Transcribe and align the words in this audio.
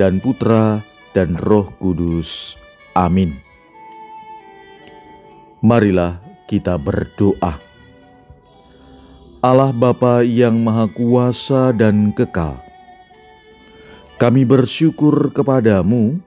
dan 0.00 0.20
Putra 0.20 0.80
dan 1.12 1.36
Roh 1.36 1.72
Kudus. 1.76 2.56
Amin. 2.92 3.36
Marilah 5.62 6.18
kita 6.50 6.76
berdoa. 6.76 7.62
Allah 9.42 9.74
Bapa 9.74 10.22
yang 10.22 10.62
Maha 10.62 10.86
Kuasa 10.86 11.74
dan 11.74 12.14
Kekal, 12.14 12.62
kami 14.22 14.46
bersyukur 14.46 15.34
kepadamu 15.34 16.22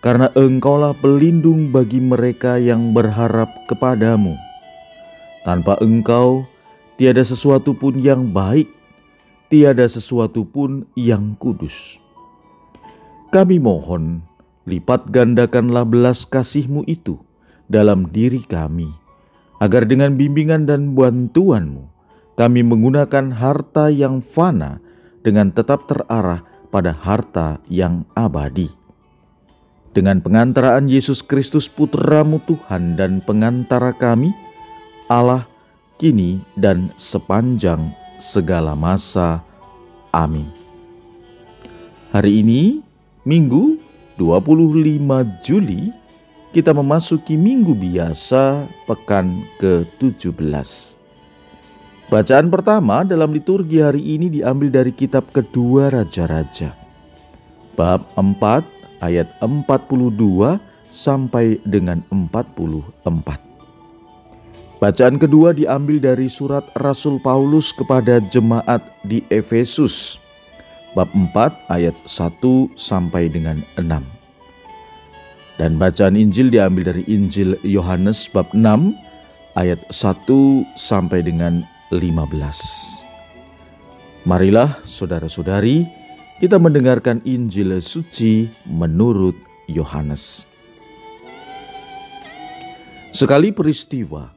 karena 0.00 0.32
Engkaulah 0.32 0.96
pelindung 0.96 1.68
bagi 1.68 2.00
mereka 2.00 2.56
yang 2.56 2.96
berharap 2.96 3.52
kepadamu. 3.68 4.40
Tanpa 5.44 5.76
Engkau, 5.84 6.48
tiada 6.96 7.20
sesuatu 7.20 7.76
pun 7.76 8.00
yang 8.00 8.32
baik, 8.32 8.72
tiada 9.52 9.84
sesuatu 9.84 10.48
pun 10.48 10.88
yang 10.96 11.36
kudus. 11.36 12.00
Kami 13.34 13.58
mohon, 13.58 14.22
lipat 14.70 15.10
gandakanlah 15.10 15.82
belas 15.82 16.22
kasih-Mu 16.26 16.86
itu 16.86 17.18
dalam 17.66 18.06
diri 18.10 18.46
kami, 18.46 18.86
agar 19.58 19.82
dengan 19.82 20.14
bimbingan 20.14 20.66
dan 20.70 20.94
bantuan-Mu, 20.94 21.90
kami 22.38 22.62
menggunakan 22.62 23.34
harta 23.34 23.90
yang 23.90 24.22
fana 24.22 24.78
dengan 25.26 25.50
tetap 25.50 25.90
terarah 25.90 26.46
pada 26.70 26.94
harta 26.94 27.58
yang 27.66 28.06
abadi. 28.14 28.70
Dengan 29.96 30.20
pengantaraan 30.20 30.86
Yesus 30.92 31.24
Kristus 31.24 31.72
Putramu 31.72 32.38
Tuhan 32.44 33.00
dan 33.00 33.24
pengantara 33.24 33.96
kami, 33.96 34.30
Allah 35.08 35.48
kini 35.96 36.44
dan 36.54 36.92
sepanjang 37.00 37.96
segala 38.20 38.76
masa. 38.76 39.40
Amin. 40.12 40.52
Hari 42.12 42.44
ini 42.44 42.85
Minggu 43.26 43.82
25 44.22 45.02
Juli 45.42 45.90
kita 46.54 46.70
memasuki 46.70 47.34
minggu 47.34 47.74
biasa 47.74 48.70
pekan 48.86 49.42
ke-17. 49.58 50.38
Bacaan 52.06 52.46
pertama 52.54 53.02
dalam 53.02 53.34
liturgi 53.34 53.82
hari 53.82 54.14
ini 54.14 54.30
diambil 54.30 54.70
dari 54.70 54.94
kitab 54.94 55.34
kedua 55.34 55.90
Raja-Raja. 55.90 56.70
Bab 57.74 58.06
4 58.14 59.02
ayat 59.02 59.26
42 59.42 60.62
sampai 60.86 61.58
dengan 61.66 62.06
44. 62.14 62.94
Bacaan 64.78 65.18
kedua 65.18 65.50
diambil 65.50 65.98
dari 65.98 66.30
surat 66.30 66.62
Rasul 66.78 67.18
Paulus 67.18 67.74
kepada 67.74 68.22
jemaat 68.22 68.86
di 69.02 69.26
Efesus 69.34 70.22
bab 70.96 71.12
4 71.12 71.52
ayat 71.68 71.92
1 72.08 72.40
sampai 72.80 73.28
dengan 73.28 73.60
6. 73.76 73.92
Dan 75.60 75.76
bacaan 75.76 76.16
Injil 76.16 76.48
diambil 76.48 76.96
dari 76.96 77.04
Injil 77.04 77.60
Yohanes 77.60 78.24
bab 78.32 78.48
6 78.56 78.96
ayat 79.60 79.84
1 79.92 80.64
sampai 80.80 81.20
dengan 81.20 81.60
15. 81.92 82.16
Marilah 84.24 84.80
saudara-saudari 84.88 85.84
kita 86.40 86.56
mendengarkan 86.56 87.20
Injil 87.28 87.76
suci 87.84 88.48
menurut 88.64 89.36
Yohanes. 89.68 90.48
Sekali 93.16 93.48
peristiwa, 93.48 94.28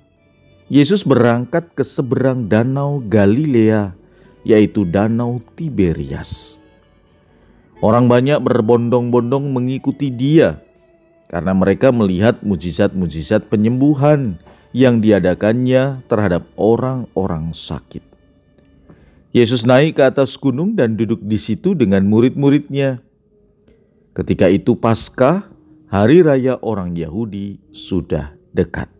Yesus 0.72 1.04
berangkat 1.04 1.76
ke 1.76 1.84
seberang 1.84 2.48
danau 2.48 3.04
Galilea 3.04 3.99
yaitu 4.50 4.82
Danau 4.82 5.38
Tiberias. 5.54 6.58
Orang 7.86 8.10
banyak 8.10 8.42
berbondong-bondong 8.42 9.54
mengikuti 9.54 10.10
dia 10.10 10.66
karena 11.30 11.54
mereka 11.54 11.94
melihat 11.94 12.42
mujizat-mujizat 12.42 13.48
penyembuhan 13.48 14.42
yang 14.74 15.00
diadakannya 15.00 16.02
terhadap 16.10 16.50
orang-orang 16.58 17.54
sakit. 17.54 18.02
Yesus 19.30 19.62
naik 19.62 20.02
ke 20.02 20.04
atas 20.10 20.34
gunung 20.42 20.74
dan 20.74 20.98
duduk 20.98 21.22
di 21.22 21.38
situ 21.38 21.78
dengan 21.78 22.02
murid-muridnya. 22.10 23.06
Ketika 24.18 24.50
itu 24.50 24.74
Paskah, 24.74 25.46
hari 25.94 26.26
raya 26.26 26.58
orang 26.66 26.98
Yahudi 26.98 27.62
sudah 27.70 28.34
dekat. 28.52 28.99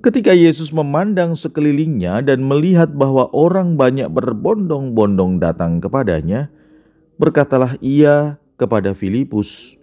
Ketika 0.00 0.32
Yesus 0.32 0.72
memandang 0.72 1.36
sekelilingnya 1.36 2.24
dan 2.24 2.40
melihat 2.40 2.88
bahwa 2.96 3.28
orang 3.36 3.76
banyak 3.76 4.08
berbondong-bondong 4.08 5.36
datang 5.36 5.76
kepadanya, 5.76 6.48
berkatalah 7.20 7.76
ia 7.84 8.40
kepada 8.56 8.96
Filipus, 8.96 9.76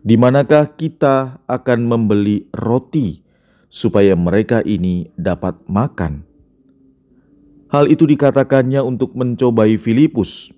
"Di 0.00 0.16
manakah 0.16 0.72
kita 0.72 1.44
akan 1.44 1.84
membeli 1.84 2.48
roti 2.56 3.20
supaya 3.68 4.16
mereka 4.16 4.64
ini 4.64 5.12
dapat 5.20 5.60
makan?" 5.68 6.24
Hal 7.68 7.92
itu 7.92 8.08
dikatakannya 8.08 8.80
untuk 8.80 9.12
mencobai 9.12 9.76
Filipus, 9.76 10.48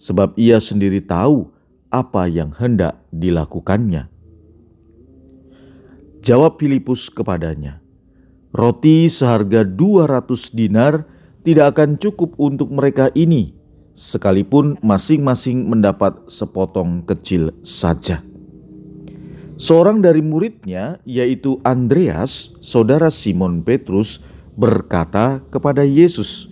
sebab 0.00 0.32
ia 0.40 0.56
sendiri 0.56 1.04
tahu 1.04 1.52
apa 1.92 2.32
yang 2.32 2.56
hendak 2.56 2.96
dilakukannya. 3.12 4.08
Jawab 6.24 6.56
Filipus 6.56 7.12
kepadanya, 7.12 7.84
Roti 8.56 9.12
seharga 9.12 9.68
200 9.68 10.56
dinar 10.56 11.04
tidak 11.44 11.76
akan 11.76 12.00
cukup 12.00 12.32
untuk 12.40 12.72
mereka 12.72 13.12
ini, 13.12 13.52
sekalipun 13.92 14.80
masing-masing 14.80 15.68
mendapat 15.68 16.16
sepotong 16.24 17.04
kecil 17.04 17.52
saja. 17.60 18.24
Seorang 19.60 20.00
dari 20.00 20.24
muridnya, 20.24 21.04
yaitu 21.04 21.60
Andreas, 21.68 22.56
saudara 22.64 23.12
Simon 23.12 23.60
Petrus, 23.60 24.24
berkata 24.56 25.44
kepada 25.52 25.84
Yesus, 25.84 26.48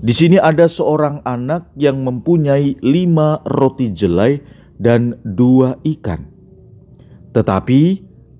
"Di 0.00 0.16
sini 0.16 0.40
ada 0.40 0.64
seorang 0.64 1.20
anak 1.28 1.68
yang 1.76 2.00
mempunyai 2.08 2.80
lima 2.80 3.44
roti 3.44 3.92
jelai 3.92 4.40
dan 4.80 5.20
dua 5.28 5.76
ikan. 5.84 6.24
Tetapi, 7.36 7.80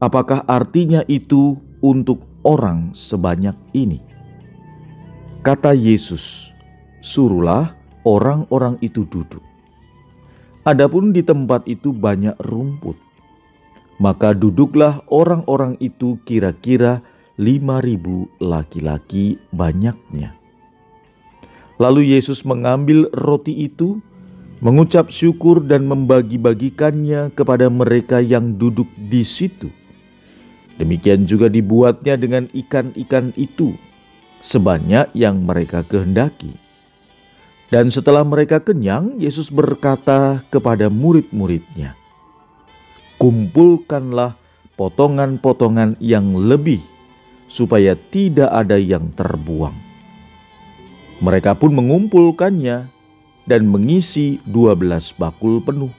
apakah 0.00 0.48
artinya 0.48 1.04
itu 1.04 1.60
untuk 1.84 2.31
orang 2.42 2.94
sebanyak 2.94 3.54
ini. 3.74 4.02
Kata 5.42 5.74
Yesus, 5.74 6.54
"Suruhlah 7.02 7.74
orang-orang 8.06 8.78
itu 8.78 9.02
duduk." 9.10 9.42
Adapun 10.62 11.10
di 11.10 11.26
tempat 11.26 11.66
itu 11.66 11.90
banyak 11.90 12.38
rumput, 12.46 12.94
maka 13.98 14.30
duduklah 14.30 15.02
orang-orang 15.10 15.74
itu 15.82 16.22
kira-kira 16.22 17.02
lima 17.34 17.82
ribu 17.82 18.30
laki-laki 18.38 19.42
banyaknya. 19.50 20.38
Lalu 21.82 22.14
Yesus 22.14 22.46
mengambil 22.46 23.10
roti 23.10 23.66
itu, 23.66 23.98
mengucap 24.62 25.10
syukur 25.10 25.58
dan 25.66 25.90
membagi-bagikannya 25.90 27.34
kepada 27.34 27.66
mereka 27.66 28.22
yang 28.22 28.54
duduk 28.54 28.86
di 29.10 29.26
situ 29.26 29.66
Demikian 30.82 31.30
juga 31.30 31.46
dibuatnya 31.46 32.18
dengan 32.18 32.50
ikan-ikan 32.50 33.30
itu, 33.38 33.78
sebanyak 34.42 35.14
yang 35.14 35.46
mereka 35.46 35.86
kehendaki. 35.86 36.58
Dan 37.70 37.94
setelah 37.94 38.26
mereka 38.26 38.58
kenyang, 38.58 39.14
Yesus 39.22 39.46
berkata 39.54 40.42
kepada 40.50 40.90
murid-muridnya, 40.90 41.94
"Kumpulkanlah 43.14 44.34
potongan-potongan 44.74 46.02
yang 46.02 46.34
lebih, 46.34 46.82
supaya 47.46 47.94
tidak 47.94 48.50
ada 48.50 48.74
yang 48.74 49.14
terbuang." 49.14 49.78
Mereka 51.22 51.62
pun 51.62 51.78
mengumpulkannya 51.78 52.90
dan 53.46 53.62
mengisi 53.70 54.42
dua 54.42 54.74
belas 54.74 55.14
bakul 55.14 55.62
penuh 55.62 55.94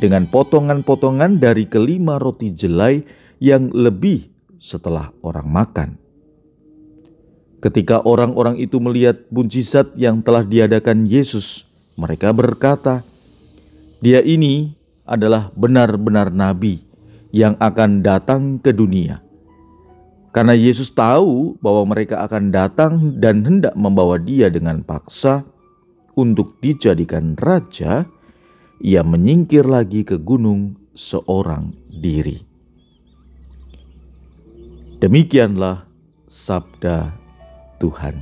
dengan 0.00 0.24
potongan-potongan 0.26 1.38
dari 1.38 1.68
kelima 1.68 2.16
roti 2.16 2.50
jelai 2.56 3.04
yang 3.38 3.68
lebih 3.70 4.32
setelah 4.56 5.12
orang 5.20 5.48
makan. 5.48 5.90
Ketika 7.60 8.00
orang-orang 8.08 8.56
itu 8.56 8.80
melihat 8.80 9.20
mujizat 9.28 9.92
yang 9.92 10.24
telah 10.24 10.40
diadakan 10.40 11.04
Yesus, 11.04 11.68
mereka 11.92 12.32
berkata, 12.32 13.04
Dia 14.00 14.24
ini 14.24 14.72
adalah 15.04 15.52
benar-benar 15.52 16.32
nabi 16.32 16.80
yang 17.36 17.60
akan 17.60 18.00
datang 18.00 18.56
ke 18.56 18.72
dunia. 18.72 19.20
Karena 20.30 20.54
Yesus 20.54 20.94
tahu 20.94 21.58
bahwa 21.58 21.90
mereka 21.90 22.22
akan 22.24 22.54
datang 22.54 23.18
dan 23.18 23.42
hendak 23.42 23.74
membawa 23.74 24.16
dia 24.16 24.46
dengan 24.46 24.80
paksa 24.80 25.42
untuk 26.14 26.56
dijadikan 26.62 27.34
raja, 27.34 28.06
ia 28.80 29.04
menyingkir 29.04 29.68
lagi 29.68 30.08
ke 30.08 30.16
gunung 30.16 30.80
seorang 30.96 31.76
diri. 31.92 32.40
Demikianlah 35.00 35.84
sabda 36.28 37.12
Tuhan. 37.76 38.20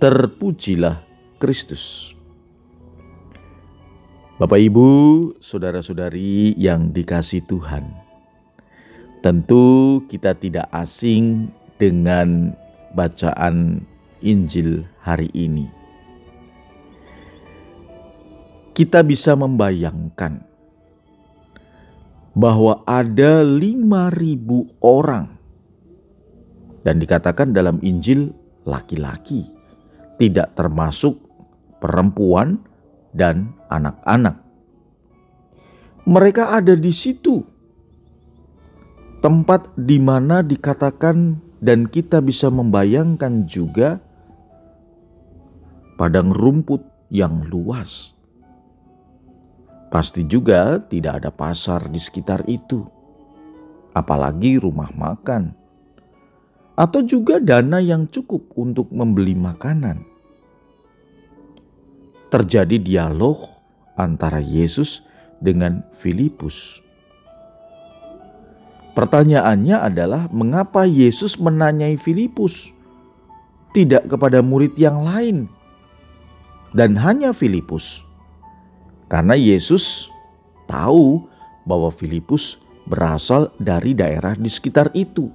Terpujilah 0.00 1.04
Kristus. 1.36 2.16
Bapak, 4.40 4.58
ibu, 4.58 4.88
saudara-saudari 5.38 6.58
yang 6.58 6.90
dikasih 6.90 7.46
Tuhan, 7.46 7.94
tentu 9.22 10.02
kita 10.10 10.34
tidak 10.34 10.66
asing 10.74 11.52
dengan 11.78 12.50
bacaan 12.96 13.86
Injil 14.18 14.82
hari 14.98 15.30
ini. 15.30 15.81
Kita 18.72 19.04
bisa 19.04 19.36
membayangkan 19.36 20.40
bahwa 22.32 22.80
ada 22.88 23.44
5000 23.44 24.80
orang 24.80 25.26
dan 26.80 26.96
dikatakan 26.96 27.52
dalam 27.52 27.78
Injil 27.84 28.32
laki-laki 28.64 29.44
tidak 30.16 30.56
termasuk 30.56 31.20
perempuan 31.82 32.62
dan 33.12 33.52
anak-anak. 33.68 34.40
Mereka 36.02 36.56
ada 36.58 36.74
di 36.74 36.90
situ, 36.90 37.46
tempat 39.22 39.70
di 39.78 40.02
mana 40.02 40.42
dikatakan, 40.42 41.38
dan 41.62 41.86
kita 41.86 42.18
bisa 42.18 42.50
membayangkan 42.50 43.46
juga 43.46 44.02
padang 45.94 46.34
rumput 46.34 46.82
yang 47.06 47.46
luas. 47.46 48.18
Pasti 49.92 50.24
juga 50.24 50.80
tidak 50.80 51.20
ada 51.20 51.28
pasar 51.28 51.84
di 51.92 52.00
sekitar 52.00 52.48
itu, 52.48 52.80
apalagi 53.92 54.56
rumah 54.56 54.88
makan, 54.96 55.52
atau 56.80 57.04
juga 57.04 57.36
dana 57.36 57.76
yang 57.76 58.08
cukup 58.08 58.56
untuk 58.56 58.88
membeli 58.88 59.36
makanan. 59.36 60.00
Terjadi 62.32 62.80
dialog 62.80 63.52
antara 63.92 64.40
Yesus 64.40 65.04
dengan 65.44 65.84
Filipus. 65.92 66.80
Pertanyaannya 68.96 69.76
adalah 69.76 70.32
mengapa 70.32 70.88
Yesus 70.88 71.36
menanyai 71.36 72.00
Filipus? 72.00 72.72
Tidak 73.76 74.08
kepada 74.08 74.40
murid 74.40 74.72
yang 74.80 75.04
lain. 75.04 75.52
Dan 76.72 76.96
hanya 76.96 77.36
Filipus. 77.36 78.08
Karena 79.12 79.36
Yesus 79.36 80.08
tahu 80.64 81.28
bahwa 81.68 81.92
Filipus 81.92 82.56
berasal 82.88 83.52
dari 83.60 83.92
daerah 83.92 84.32
di 84.32 84.48
sekitar 84.48 84.88
itu. 84.96 85.28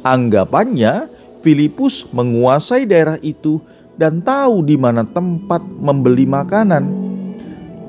Anggapannya 0.00 1.12
Filipus 1.44 2.08
menguasai 2.08 2.88
daerah 2.88 3.20
itu 3.20 3.60
dan 4.00 4.24
tahu 4.24 4.64
di 4.64 4.80
mana 4.80 5.04
tempat 5.04 5.60
membeli 5.60 6.24
makanan. 6.24 6.88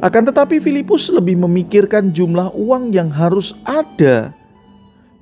Akan 0.04 0.28
tetapi 0.28 0.60
Filipus 0.60 1.08
lebih 1.08 1.40
memikirkan 1.40 2.12
jumlah 2.12 2.52
uang 2.54 2.92
yang 2.92 3.08
harus 3.08 3.56
ada 3.64 4.36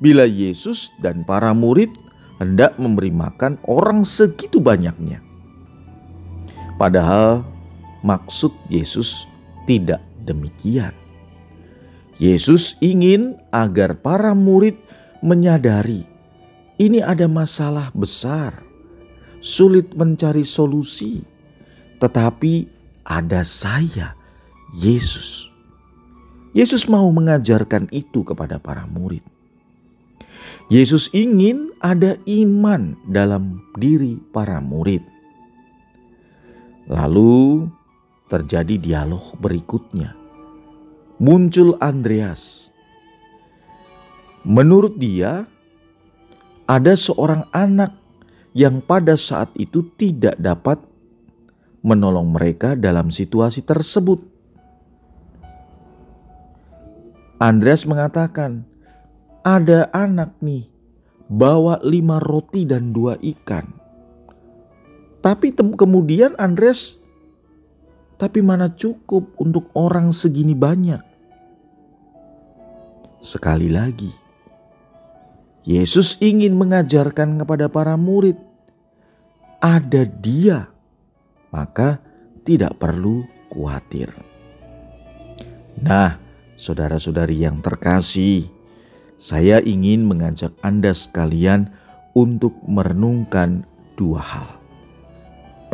bila 0.02 0.28
Yesus 0.28 0.92
dan 1.00 1.24
para 1.24 1.56
murid 1.56 1.94
hendak 2.44 2.76
memberi 2.76 3.14
makan 3.14 3.56
orang 3.70 4.04
segitu 4.04 4.60
banyaknya. 4.60 5.24
Padahal 6.76 7.48
maksud 8.04 8.52
Yesus 8.68 9.24
tidak 9.66 10.02
demikian. 10.26 10.94
Yesus 12.16 12.80
ingin 12.80 13.36
agar 13.52 14.00
para 14.00 14.32
murid 14.32 14.80
menyadari 15.20 16.08
ini 16.80 17.00
ada 17.00 17.28
masalah 17.28 17.92
besar 17.96 18.66
sulit 19.46 19.94
mencari 19.94 20.42
solusi, 20.42 21.22
tetapi 22.02 22.66
ada 23.06 23.46
saya, 23.46 24.18
Yesus. 24.74 25.54
Yesus 26.58 26.90
mau 26.90 27.06
mengajarkan 27.14 27.88
itu 27.94 28.26
kepada 28.26 28.58
para 28.58 28.90
murid. 28.90 29.22
Yesus 30.66 31.14
ingin 31.14 31.70
ada 31.78 32.18
iman 32.26 32.98
dalam 33.06 33.62
diri 33.78 34.18
para 34.34 34.58
murid. 34.58 35.06
Lalu 36.90 37.70
terjadi 38.26 38.76
dialog 38.82 39.38
berikutnya. 39.38 40.18
Muncul 41.22 41.78
Andreas. 41.80 42.74
Menurut 44.46 44.98
dia, 44.98 45.50
ada 46.66 46.94
seorang 46.98 47.46
anak 47.54 47.94
yang 48.58 48.82
pada 48.82 49.18
saat 49.18 49.54
itu 49.58 49.86
tidak 49.98 50.38
dapat 50.38 50.82
menolong 51.86 52.34
mereka 52.34 52.74
dalam 52.74 53.14
situasi 53.14 53.62
tersebut. 53.62 54.22
Andreas 57.38 57.86
mengatakan, 57.86 58.66
"Ada 59.46 59.94
anak 59.94 60.34
nih, 60.42 60.66
bawa 61.30 61.78
lima 61.86 62.18
roti 62.18 62.66
dan 62.66 62.90
dua 62.96 63.20
ikan." 63.22 63.70
Tapi 65.22 65.54
kemudian 65.54 66.34
Andreas, 66.38 66.98
"Tapi 68.16 68.40
mana 68.40 68.72
cukup 68.72 69.36
untuk 69.40 69.72
orang 69.76 70.16
segini 70.16 70.56
banyak?" 70.56 71.04
Sekali 73.26 73.74
lagi, 73.74 74.14
Yesus 75.66 76.22
ingin 76.22 76.54
mengajarkan 76.54 77.42
kepada 77.42 77.66
para 77.66 77.98
murid, 77.98 78.38
ada 79.58 80.06
Dia, 80.06 80.70
maka 81.50 81.98
tidak 82.46 82.78
perlu 82.78 83.26
khawatir. 83.50 84.14
Nah, 85.82 86.22
saudara-saudari 86.54 87.42
yang 87.42 87.66
terkasih, 87.66 88.46
saya 89.18 89.58
ingin 89.64 90.06
mengajak 90.06 90.54
Anda 90.62 90.94
sekalian 90.94 91.74
untuk 92.14 92.54
merenungkan 92.70 93.66
dua 93.98 94.22
hal. 94.22 94.50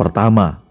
Pertama, 0.00 0.61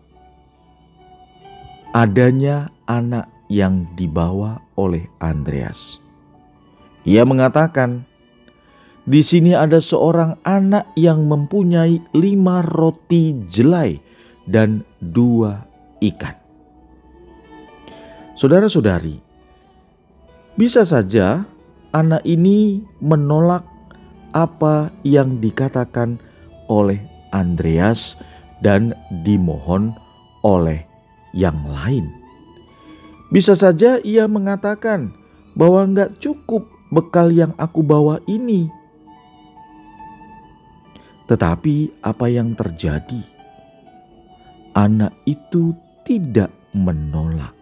adanya 1.91 2.71
anak 2.87 3.27
yang 3.51 3.83
dibawa 3.99 4.63
oleh 4.79 5.11
Andreas. 5.19 5.99
Ia 7.03 7.27
mengatakan, 7.27 8.07
di 9.03 9.19
sini 9.19 9.51
ada 9.51 9.83
seorang 9.83 10.39
anak 10.47 10.87
yang 10.95 11.27
mempunyai 11.27 11.99
lima 12.15 12.63
roti 12.63 13.35
jelai 13.51 13.99
dan 14.47 14.87
dua 15.03 15.67
ikan. 15.99 16.37
Saudara-saudari, 18.39 19.19
bisa 20.55 20.87
saja 20.87 21.43
anak 21.91 22.23
ini 22.23 22.79
menolak 23.03 23.67
apa 24.31 24.93
yang 25.03 25.43
dikatakan 25.43 26.15
oleh 26.71 27.03
Andreas 27.35 28.15
dan 28.63 28.95
dimohon 29.27 29.91
oleh 30.45 30.90
yang 31.31 31.57
lain. 31.67 32.11
Bisa 33.31 33.55
saja 33.55 33.99
ia 34.03 34.27
mengatakan 34.27 35.15
bahwa 35.55 35.87
nggak 35.87 36.19
cukup 36.19 36.67
bekal 36.91 37.31
yang 37.31 37.55
aku 37.55 37.79
bawa 37.79 38.19
ini 38.27 38.67
tetapi 41.31 42.03
apa 42.03 42.27
yang 42.27 42.51
terjadi? 42.59 43.23
Anak 44.75 45.15
itu 45.23 45.71
tidak 46.03 46.51
menolak. 46.75 47.55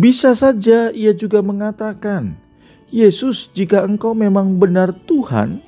Bisa 0.00 0.32
saja 0.32 0.88
ia 0.96 1.12
juga 1.12 1.44
mengatakan, 1.44 2.40
"Yesus, 2.88 3.52
jika 3.52 3.84
Engkau 3.84 4.16
memang 4.16 4.56
benar 4.56 4.96
Tuhan, 5.04 5.60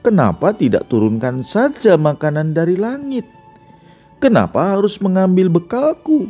kenapa 0.00 0.56
tidak 0.56 0.88
turunkan 0.88 1.44
saja 1.44 2.00
makanan 2.00 2.56
dari 2.56 2.80
langit? 2.80 3.28
Kenapa 4.18 4.76
harus 4.76 4.96
mengambil 5.00 5.48
bekalku?" 5.52 6.28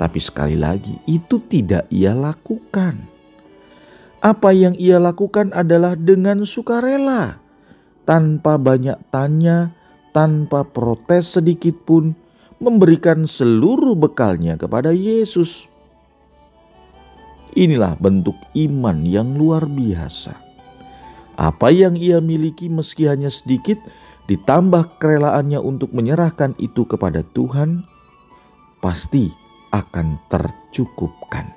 Tapi 0.00 0.16
sekali 0.16 0.56
lagi, 0.56 0.96
itu 1.04 1.36
tidak 1.52 1.84
ia 1.92 2.16
lakukan. 2.16 3.04
Apa 4.24 4.52
yang 4.52 4.72
ia 4.80 4.96
lakukan 4.96 5.52
adalah 5.52 5.92
dengan 5.92 6.44
sukarela 6.48 7.40
tanpa 8.08 8.56
banyak 8.56 8.96
tanya, 9.12 9.76
tanpa 10.16 10.64
protes 10.64 11.36
sedikit 11.36 11.76
pun, 11.84 12.16
memberikan 12.60 13.24
seluruh 13.28 13.96
bekalnya 13.96 14.56
kepada 14.56 14.92
Yesus. 14.92 15.68
Inilah 17.56 17.96
bentuk 18.00 18.36
iman 18.56 19.04
yang 19.04 19.36
luar 19.36 19.68
biasa. 19.68 20.36
Apa 21.40 21.72
yang 21.72 21.96
ia 21.96 22.20
miliki 22.20 22.68
meski 22.68 23.08
hanya 23.08 23.32
sedikit 23.32 23.80
ditambah 24.30 25.02
kerelaannya 25.02 25.58
untuk 25.58 25.90
menyerahkan 25.90 26.54
itu 26.62 26.86
kepada 26.86 27.26
Tuhan, 27.34 27.82
pasti 28.78 29.26
akan 29.74 30.22
tercukupkan. 30.30 31.50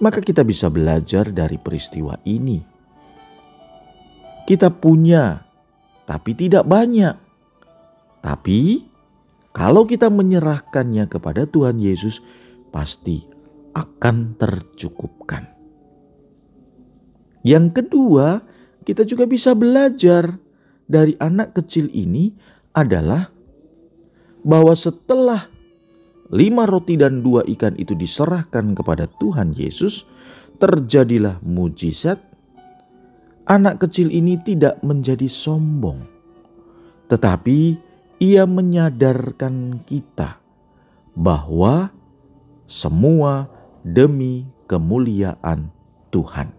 Maka 0.00 0.24
kita 0.24 0.40
bisa 0.40 0.72
belajar 0.72 1.28
dari 1.28 1.60
peristiwa 1.60 2.16
ini. 2.24 2.64
Kita 4.48 4.72
punya, 4.72 5.44
tapi 6.08 6.32
tidak 6.32 6.64
banyak. 6.64 7.12
Tapi 8.24 8.60
kalau 9.52 9.84
kita 9.84 10.08
menyerahkannya 10.08 11.04
kepada 11.12 11.44
Tuhan 11.44 11.76
Yesus, 11.76 12.24
pasti 12.72 13.20
akan 13.76 14.40
tercukupkan. 14.40 15.44
Yang 17.44 17.84
kedua, 17.84 18.40
kita 18.88 19.04
juga 19.04 19.28
bisa 19.28 19.52
belajar 19.52 20.40
dari 20.90 21.14
anak 21.22 21.54
kecil 21.54 21.86
ini 21.94 22.34
adalah 22.74 23.30
bahwa 24.42 24.74
setelah 24.74 25.46
lima 26.34 26.66
roti 26.66 26.98
dan 26.98 27.22
dua 27.22 27.46
ikan 27.46 27.78
itu 27.78 27.94
diserahkan 27.94 28.74
kepada 28.74 29.06
Tuhan 29.22 29.54
Yesus, 29.54 30.02
terjadilah 30.58 31.38
mujizat. 31.46 32.18
Anak 33.46 33.82
kecil 33.86 34.14
ini 34.14 34.38
tidak 34.42 34.78
menjadi 34.86 35.26
sombong, 35.26 36.06
tetapi 37.10 37.74
ia 38.22 38.46
menyadarkan 38.46 39.82
kita 39.82 40.38
bahwa 41.18 41.90
semua 42.70 43.50
demi 43.82 44.46
kemuliaan 44.70 45.74
Tuhan. 46.14 46.54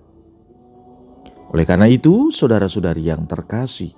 Oleh 1.55 1.63
karena 1.63 1.88
itu, 1.88 2.27
saudara-saudari 2.27 3.07
yang 3.07 3.23
terkasih, 3.23 3.95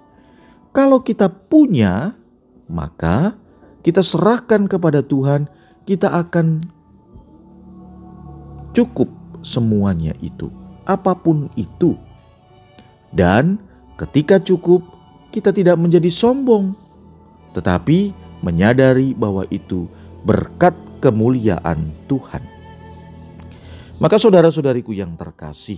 kalau 0.73 1.05
kita 1.05 1.29
punya, 1.29 2.17
maka 2.65 3.37
kita 3.85 4.01
serahkan 4.01 4.65
kepada 4.65 5.05
Tuhan, 5.05 5.45
kita 5.85 6.09
akan 6.09 6.65
cukup 8.73 9.05
semuanya 9.45 10.17
itu, 10.17 10.49
apa 10.89 11.13
pun 11.13 11.53
itu. 11.53 11.93
Dan 13.13 13.61
ketika 14.01 14.41
cukup, 14.41 14.81
kita 15.29 15.53
tidak 15.53 15.77
menjadi 15.77 16.09
sombong, 16.09 16.73
tetapi 17.53 18.09
menyadari 18.41 19.13
bahwa 19.13 19.45
itu 19.53 19.85
berkat 20.25 20.73
kemuliaan 21.05 21.93
Tuhan. 22.09 22.41
Maka 24.01 24.17
saudara-saudariku 24.17 24.89
yang 24.89 25.13
terkasih, 25.13 25.77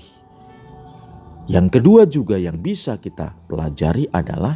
yang 1.51 1.67
kedua 1.67 2.07
juga 2.07 2.39
yang 2.39 2.63
bisa 2.63 2.95
kita 2.95 3.35
pelajari 3.51 4.07
adalah 4.15 4.55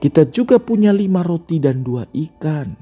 kita 0.00 0.28
juga 0.32 0.58
punya 0.58 0.90
lima 0.90 1.20
roti 1.20 1.60
dan 1.60 1.84
dua 1.84 2.08
ikan. 2.10 2.74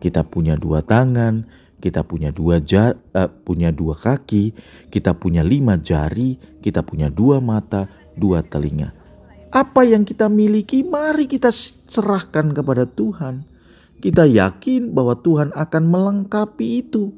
Kita 0.00 0.22
punya 0.22 0.54
dua 0.54 0.80
tangan, 0.86 1.44
kita 1.82 2.04
punya 2.06 2.30
dua 2.30 2.62
jar, 2.62 2.94
uh, 3.16 3.28
punya 3.28 3.74
dua 3.74 3.98
kaki, 3.98 4.54
kita 4.88 5.16
punya 5.18 5.42
lima 5.42 5.76
jari, 5.76 6.38
kita 6.62 6.80
punya 6.86 7.10
dua 7.10 7.42
mata, 7.42 7.90
dua 8.14 8.40
telinga. 8.46 8.92
Apa 9.50 9.88
yang 9.88 10.04
kita 10.04 10.28
miliki, 10.28 10.84
mari 10.84 11.26
kita 11.26 11.48
serahkan 11.88 12.52
kepada 12.52 12.84
Tuhan 12.84 13.56
kita 13.96 14.28
yakin 14.28 14.92
bahwa 14.92 15.16
Tuhan 15.16 15.56
akan 15.56 15.84
melengkapi 15.88 16.84
itu 16.84 17.16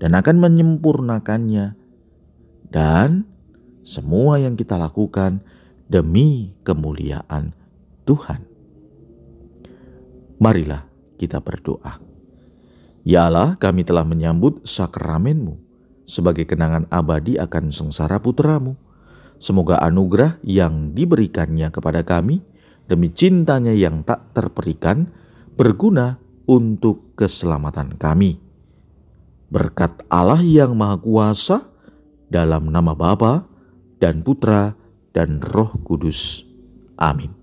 dan 0.00 0.16
akan 0.16 0.36
menyempurnakannya. 0.40 1.76
Dan 2.68 3.24
semua 3.84 4.40
yang 4.40 4.56
kita 4.56 4.76
lakukan 4.76 5.40
demi 5.88 6.52
kemuliaan 6.64 7.56
Tuhan. 8.08 8.40
Marilah 10.40 10.88
kita 11.20 11.44
berdoa. 11.44 12.00
Ya 13.04 13.28
Allah, 13.28 13.60
kami 13.60 13.84
telah 13.84 14.08
menyambut 14.08 14.64
sakramenmu 14.64 15.60
sebagai 16.08 16.48
kenangan 16.48 16.88
abadi 16.88 17.36
akan 17.36 17.68
sengsara 17.68 18.16
putramu. 18.16 18.80
Semoga 19.38 19.78
anugerah 19.84 20.40
yang 20.42 20.96
diberikannya 20.96 21.68
kepada 21.68 22.02
kami 22.02 22.40
demi 22.88 23.12
cintanya 23.12 23.76
yang 23.76 24.02
tak 24.02 24.32
terperikan 24.32 25.12
berguna 25.54 26.16
untuk 26.48 27.12
keselamatan 27.14 28.00
kami. 28.00 28.40
Berkat 29.52 30.04
Allah 30.08 30.42
yang 30.42 30.74
Maha 30.74 30.96
Kuasa, 30.98 31.58
dalam 32.28 32.68
nama 32.68 32.92
Bapa 32.92 33.48
dan 33.96 34.20
Putra 34.20 34.76
dan 35.16 35.40
Roh 35.40 35.72
Kudus. 35.80 36.44
Amin. 37.00 37.37